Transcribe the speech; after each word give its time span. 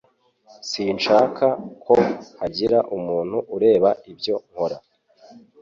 Sinshaka 0.69 1.45
ko 1.83 1.95
hagira 2.39 2.77
umuntu 2.97 3.37
ureba 3.55 3.89
ibyo 4.11 4.35
nkora 4.49 4.77